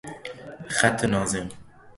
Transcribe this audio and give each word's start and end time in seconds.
خط 0.79 1.05
ناظم 1.05 1.47